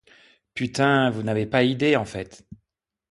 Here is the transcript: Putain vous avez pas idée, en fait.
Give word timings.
Putain 0.55 1.11
vous 1.11 1.27
avez 1.27 1.45
pas 1.45 1.61
idée, 1.61 1.95
en 1.95 2.05
fait. 2.05 2.43